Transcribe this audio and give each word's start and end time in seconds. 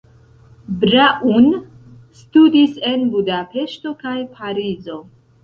Braun 0.83 1.49
studis 2.21 2.81
en 2.93 3.05
Budapeŝto 3.13 3.93
kaj 4.03 4.17
Parizo. 4.41 4.99